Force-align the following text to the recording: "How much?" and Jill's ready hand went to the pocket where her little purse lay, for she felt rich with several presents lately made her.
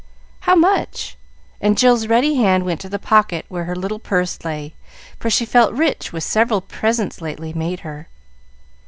"How 0.39 0.55
much?" 0.55 1.15
and 1.61 1.77
Jill's 1.77 2.07
ready 2.07 2.33
hand 2.33 2.65
went 2.65 2.81
to 2.81 2.89
the 2.89 2.97
pocket 2.97 3.45
where 3.49 3.65
her 3.65 3.75
little 3.75 3.99
purse 3.99 4.43
lay, 4.43 4.73
for 5.19 5.29
she 5.29 5.45
felt 5.45 5.73
rich 5.75 6.11
with 6.11 6.23
several 6.23 6.59
presents 6.61 7.21
lately 7.21 7.53
made 7.53 7.81
her. 7.81 8.07